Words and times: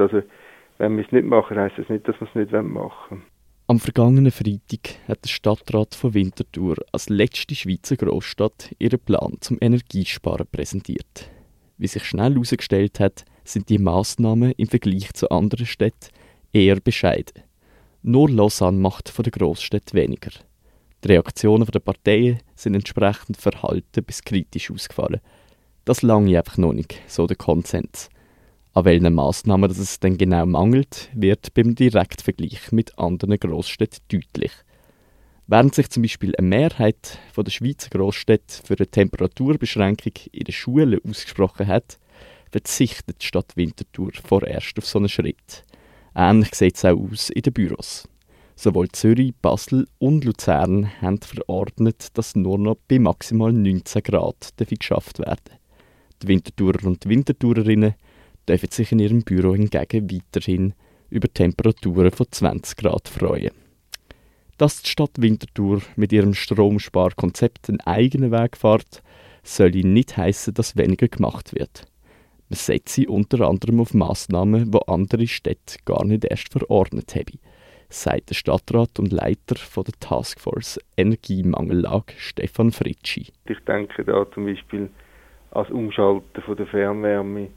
Also 0.00 0.22
wenn 0.78 0.96
wir 0.96 1.04
es 1.04 1.12
nicht 1.12 1.26
machen, 1.26 1.58
heisst 1.58 1.78
das 1.78 1.88
nicht, 1.88 2.08
dass 2.08 2.20
wir 2.20 2.28
es 2.28 2.34
nicht 2.34 2.52
machen 2.52 2.74
wollen. 2.74 3.22
Am 3.66 3.78
vergangenen 3.78 4.32
Freitag 4.32 4.96
hat 5.06 5.24
der 5.24 5.28
Stadtrat 5.28 5.94
von 5.94 6.12
Winterthur 6.12 6.76
als 6.90 7.08
letzte 7.08 7.54
Schweizer 7.54 7.96
Großstadt 7.96 8.74
ihren 8.80 8.98
Plan 8.98 9.36
zum 9.40 9.58
Energiesparen 9.60 10.46
präsentiert. 10.50 11.30
Wie 11.78 11.86
sich 11.86 12.04
schnell 12.04 12.32
herausgestellt 12.32 12.98
hat, 12.98 13.24
sind 13.44 13.68
die 13.68 13.78
Maßnahmen 13.78 14.52
im 14.56 14.66
Vergleich 14.66 15.12
zu 15.12 15.30
anderen 15.30 15.66
Städten 15.66 16.08
eher 16.52 16.80
bescheiden. 16.80 17.44
Nur 18.02 18.28
Lausanne 18.28 18.78
macht 18.78 19.08
von 19.08 19.22
der 19.22 19.30
Großstadt 19.30 19.94
weniger. 19.94 20.30
Die 21.04 21.08
Reaktionen 21.08 21.66
der 21.66 21.80
Parteien 21.80 22.40
sind 22.56 22.74
entsprechend 22.74 23.36
verhalten 23.36 24.02
bis 24.04 24.24
kritisch 24.24 24.70
ausgefallen. 24.70 25.20
Das 25.84 26.02
lange 26.02 26.36
einfach 26.36 26.58
noch 26.58 26.72
nicht, 26.72 27.00
so 27.06 27.26
der 27.26 27.36
Konsens. 27.36 28.10
An 28.72 28.84
welchen 28.84 29.14
Massnahmen 29.14 29.68
das 29.68 29.78
es 29.78 29.98
denn 29.98 30.16
genau 30.16 30.46
mangelt, 30.46 31.10
wird 31.12 31.52
beim 31.54 31.74
Direktvergleich 31.74 32.70
mit 32.70 32.96
anderen 33.00 33.36
Großstädten 33.36 33.98
deutlich. 34.08 34.52
Während 35.48 35.74
sich 35.74 35.90
zum 35.90 36.04
Beispiel 36.04 36.36
eine 36.36 36.46
Mehrheit 36.46 37.18
der 37.36 37.50
Schweizer 37.50 37.90
Großstädte 37.90 38.62
für 38.64 38.76
eine 38.76 38.86
Temperaturbeschränkung 38.86 40.12
in 40.30 40.44
den 40.44 40.52
Schulen 40.52 41.00
ausgesprochen 41.04 41.66
hat, 41.66 41.98
verzichtet 42.52 43.20
die 43.20 43.26
Stadt 43.26 43.56
Winterthur 43.56 44.12
vorerst 44.24 44.78
auf 44.78 44.86
so 44.86 45.00
einen 45.00 45.08
Schritt. 45.08 45.64
Ähnlich 46.14 46.54
sieht 46.54 46.76
es 46.76 46.84
auch 46.84 46.96
aus 47.10 47.30
in 47.30 47.42
den 47.42 47.52
Büros. 47.52 48.08
Sowohl 48.54 48.88
Zürich, 48.90 49.34
Basel 49.42 49.88
und 49.98 50.24
Luzern 50.24 50.92
haben 51.00 51.20
verordnet, 51.20 52.06
dass 52.14 52.36
nur 52.36 52.58
noch 52.58 52.76
bei 52.86 53.00
maximal 53.00 53.52
19 53.52 54.04
Grad 54.04 54.52
geschafft 54.56 55.18
werden 55.18 55.58
Die 56.22 56.28
Winterthurer 56.28 56.84
und 56.84 57.08
Winterthurerinnen 57.08 57.94
dürfen 58.50 58.70
sich 58.70 58.90
in 58.90 58.98
ihrem 58.98 59.22
Büro 59.22 59.54
hingegen 59.54 60.10
weiterhin 60.10 60.74
über 61.08 61.32
Temperaturen 61.32 62.10
von 62.10 62.26
20 62.30 62.76
Grad 62.76 63.08
freuen. 63.08 63.52
Dass 64.58 64.82
die 64.82 64.90
Stadt 64.90 65.12
Winterthur 65.18 65.80
mit 65.96 66.12
ihrem 66.12 66.34
Stromsparkonzept 66.34 67.68
einen 67.68 67.80
eigenen 67.80 68.32
Weg 68.32 68.56
fährt, 68.56 69.02
soll 69.42 69.70
nicht 69.70 70.16
heißen, 70.16 70.52
dass 70.52 70.76
weniger 70.76 71.08
gemacht 71.08 71.54
wird. 71.54 71.86
Man 72.48 72.56
setze 72.56 73.08
unter 73.08 73.48
anderem 73.48 73.80
auf 73.80 73.94
Massnahmen, 73.94 74.72
die 74.72 74.88
andere 74.88 75.26
Städte 75.28 75.78
gar 75.84 76.04
nicht 76.04 76.24
erst 76.24 76.52
verordnet 76.52 77.14
haben, 77.14 77.38
sagt 77.88 78.30
der 78.30 78.34
Stadtrat 78.34 78.98
und 78.98 79.12
Leiter 79.12 79.56
von 79.56 79.84
der 79.84 79.94
Taskforce 80.00 80.80
Energiemangellage 80.96 82.14
Stefan 82.16 82.72
Fritschi. 82.72 83.28
Ich 83.46 83.60
denke 83.60 84.04
da 84.04 84.26
zum 84.32 84.46
Beispiel 84.46 84.90
als 85.52 85.70
Umschalten 85.70 86.42
von 86.42 86.56
der 86.56 86.66
Fernwärme 86.66 87.48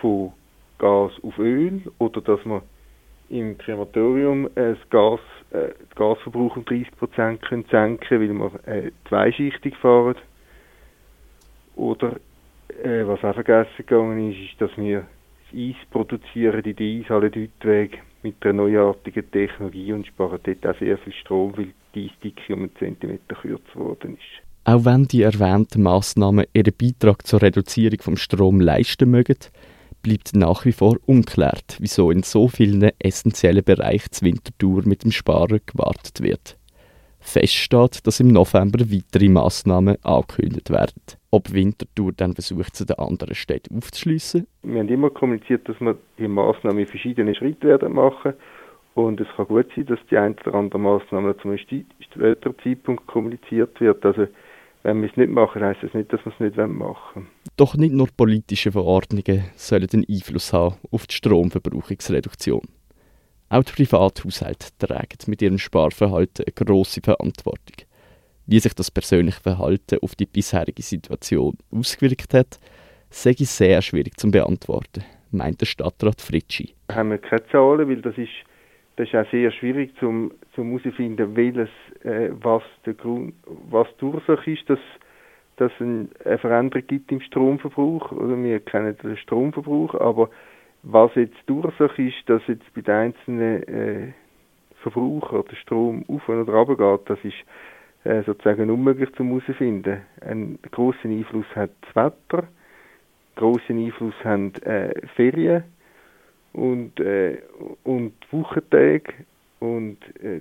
von 0.00 0.32
Gas 0.78 1.12
auf 1.22 1.38
Öl 1.38 1.82
oder 1.98 2.20
dass 2.20 2.44
man 2.44 2.62
im 3.28 3.58
Krematorium 3.58 4.48
das 4.54 4.78
Gas, 4.90 5.20
äh, 5.50 5.68
den 5.68 5.94
Gasverbrauch 5.96 6.56
um 6.56 6.64
30 6.64 6.96
Prozent 6.96 7.40
senken 7.70 8.20
weil 8.20 8.32
wir 8.32 8.66
äh, 8.66 8.90
zweischichtig 9.08 9.76
fahren. 9.76 10.16
Oder 11.74 12.16
äh, 12.82 13.06
was 13.06 13.22
auch 13.24 13.34
vergessen 13.34 13.70
gegangen 13.78 14.30
ist, 14.30 14.50
ist, 14.50 14.60
dass 14.60 14.76
wir 14.76 15.06
das 15.50 15.60
Eis 15.60 15.76
produzieren 15.90 16.62
in 16.64 16.76
Eishalle 16.78 17.30
Deutweg 17.30 18.02
mit 18.22 18.36
einer 18.42 18.54
neuartigen 18.54 19.30
Technologie 19.30 19.92
und 19.92 20.06
sparen 20.06 20.40
dort 20.42 20.66
auch 20.66 20.78
sehr 20.78 20.98
viel 20.98 21.12
Strom, 21.12 21.56
weil 21.56 21.72
die 21.94 22.10
Eisdicke 22.10 22.54
um 22.54 22.60
einen 22.60 22.76
Zentimeter 22.76 23.36
kürzer 23.36 23.72
geworden 23.72 24.14
ist. 24.14 24.46
Auch 24.64 24.84
wenn 24.84 25.06
die 25.06 25.22
erwähnten 25.22 25.84
Massnahmen 25.84 26.46
ihren 26.52 26.74
Beitrag 26.76 27.24
zur 27.24 27.40
Reduzierung 27.40 28.00
vom 28.00 28.16
Strom 28.16 28.60
leisten 28.60 29.10
mögen, 29.10 29.38
bleibt 30.06 30.36
nach 30.36 30.64
wie 30.64 30.72
vor 30.72 30.96
unklärt, 31.06 31.78
wieso 31.80 32.12
in 32.12 32.22
so 32.22 32.46
vielen 32.46 32.90
essentiellen 33.00 33.64
Bereichen 33.64 34.12
zur 34.12 34.28
Wintertour 34.28 34.82
mit 34.86 35.02
dem 35.02 35.10
Sparen 35.10 35.60
gewartet 35.66 36.22
wird. 36.22 36.56
Fest 37.18 37.54
steht, 37.54 38.06
dass 38.06 38.20
im 38.20 38.28
November 38.28 38.78
weitere 38.88 39.28
Massnahmen 39.28 39.96
angekündigt 40.04 40.70
werden. 40.70 41.02
Ob 41.32 41.52
Winterthur 41.52 42.12
dann 42.16 42.34
versucht, 42.34 42.76
zu 42.76 42.86
den 42.86 42.98
anderen 42.98 43.34
Städten 43.34 43.78
aufzuschliessen? 43.78 44.46
Wir 44.62 44.78
haben 44.78 44.88
immer 44.88 45.10
kommuniziert, 45.10 45.68
dass 45.68 45.80
wir 45.80 45.96
die 46.18 46.28
Massnahmen 46.28 46.78
in 46.78 46.86
verschiedenen 46.86 47.34
Schritten 47.34 47.66
werden 47.66 47.92
machen 47.92 48.34
und 48.94 49.20
es 49.20 49.26
kann 49.36 49.48
gut 49.48 49.66
sein, 49.74 49.86
dass 49.86 49.98
die 50.08 50.16
eine 50.16 50.36
oder 50.46 50.54
andere 50.54 50.78
Massnahme 50.78 51.36
zum 51.38 51.58
späteren 51.58 52.54
Zeitpunkt 52.62 53.08
kommuniziert 53.08 53.80
wird. 53.80 54.06
Also 54.06 54.28
wenn 54.86 55.02
wir 55.02 55.10
es 55.10 55.16
nicht 55.16 55.30
machen, 55.30 55.64
heisst 55.64 55.82
das 55.82 55.92
nicht, 55.94 56.12
dass 56.12 56.24
wir 56.24 56.32
es 56.32 56.38
nicht 56.38 56.56
machen 56.56 56.78
wollen. 56.78 57.26
Doch 57.56 57.74
nicht 57.74 57.92
nur 57.92 58.06
politische 58.16 58.70
Verordnungen 58.70 59.42
sollen 59.56 59.88
einen 59.92 60.04
Einfluss 60.08 60.52
haben 60.52 60.76
auf 60.92 61.08
die 61.08 61.14
Stromverbrauchungsreduktion. 61.16 62.62
Auch 63.48 63.64
die 63.64 63.72
Privathaushalte 63.72 64.68
tragen 64.78 65.18
mit 65.26 65.42
ihrem 65.42 65.58
Sparverhalten 65.58 66.44
eine 66.46 66.52
grosse 66.52 67.00
Verantwortung. 67.02 67.84
Wie 68.46 68.60
sich 68.60 68.74
das 68.74 68.92
persönliche 68.92 69.40
Verhalten 69.40 69.98
auf 70.02 70.14
die 70.14 70.26
bisherige 70.26 70.82
Situation 70.82 71.58
ausgewirkt 71.72 72.32
hat, 72.32 72.60
sei 73.10 73.34
sehr 73.38 73.82
schwierig 73.82 74.16
zu 74.20 74.30
beantworten, 74.30 75.04
meint 75.32 75.60
der 75.60 75.66
Stadtrat 75.66 76.20
Fritschi. 76.20 76.74
Wir 76.86 76.96
haben 76.96 77.20
keine 77.20 77.44
Zahlen, 77.48 77.88
weil 77.88 78.02
das 78.02 78.16
ist 78.16 78.30
das 78.96 79.08
ist 79.08 79.14
auch 79.14 79.30
sehr 79.30 79.50
schwierig 79.52 79.94
zum 79.98 80.32
zum 80.54 80.78
herausfinden, 80.78 81.36
welches 81.36 81.68
äh, 82.02 82.30
was 82.42 82.62
der 82.84 82.94
Grund, 82.94 83.34
was 83.70 83.86
die 84.00 84.04
Ursache 84.06 84.50
ist, 84.50 84.68
dass 84.68 84.78
dass 85.56 85.72
es 85.78 85.80
eine 85.80 86.38
Veränderung 86.38 86.86
gibt 86.86 87.10
im 87.10 87.20
Stromverbrauch. 87.20 88.12
Oder 88.12 88.36
wir 88.42 88.60
kennen 88.60 88.96
den 89.02 89.16
Stromverbrauch, 89.16 89.94
aber 89.94 90.28
was 90.82 91.14
jetzt 91.14 91.36
die 91.48 91.52
Ursache 91.52 92.02
ist, 92.02 92.16
dass 92.26 92.42
jetzt 92.46 92.72
bei 92.74 92.82
den 92.82 92.94
einzelnen 92.94 93.62
äh, 93.62 94.12
Verbrauchern 94.82 95.44
der 95.50 95.56
Strom 95.56 96.04
auf 96.08 96.28
oder 96.28 96.46
runter 96.52 96.96
geht, 96.98 97.10
das 97.10 97.18
ist 97.24 98.04
äh, 98.04 98.22
sozusagen 98.22 98.70
unmöglich 98.70 99.12
zu 99.14 99.24
herausfinden. 99.24 100.02
Einen 100.20 100.58
großen 100.70 101.10
Einfluss 101.10 101.46
hat 101.56 101.70
das 101.80 101.96
Wetter, 101.96 102.46
großen 103.36 103.84
Einfluss 103.84 104.14
haben 104.24 104.54
äh, 104.62 104.92
Ferien 105.16 105.64
und, 106.56 106.98
äh, 107.00 107.38
und 107.84 108.14
Wochentage 108.32 109.12
und 109.60 109.98
äh, 110.22 110.40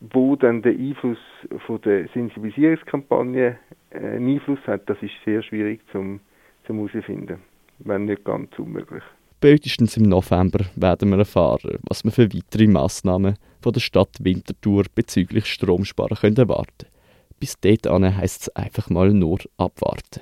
wo 0.00 0.34
dann 0.36 0.62
der 0.62 0.72
Einfluss 0.72 1.18
von 1.66 1.80
der 1.82 2.08
Sensibilisierungskampagne 2.08 3.58
äh, 3.90 3.98
einen 3.98 4.34
Einfluss 4.34 4.58
hat, 4.66 4.88
das 4.88 5.00
ist 5.02 5.12
sehr 5.24 5.42
schwierig 5.42 5.80
zum 5.92 6.20
zum 6.66 6.88
herausfinden, 6.88 7.38
wenn 7.80 8.04
nicht 8.04 8.24
ganz 8.24 8.56
unmöglich. 8.58 9.02
Spätestens 9.38 9.96
im 9.96 10.04
November 10.04 10.64
werden 10.76 11.10
wir 11.10 11.18
erfahren, 11.18 11.78
was 11.88 12.04
wir 12.04 12.12
für 12.12 12.32
weitere 12.32 12.68
Massnahmen 12.68 13.36
von 13.60 13.72
der 13.72 13.80
Stadt 13.80 14.16
Winterthur 14.20 14.84
bezüglich 14.94 15.46
Stromsparen 15.46 16.16
können 16.16 16.36
erwarten. 16.36 16.86
Bis 17.40 17.58
dahin 17.60 18.16
heisst 18.16 18.42
es 18.42 18.56
einfach 18.56 18.88
mal 18.88 19.12
nur 19.12 19.40
abwarten. 19.56 20.20